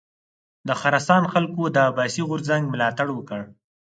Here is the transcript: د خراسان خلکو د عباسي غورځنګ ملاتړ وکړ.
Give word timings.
د 0.67 0.69
خراسان 0.79 1.23
خلکو 1.33 1.63
د 1.69 1.77
عباسي 1.87 2.21
غورځنګ 2.29 2.63
ملاتړ 2.73 3.07
وکړ. 3.13 3.41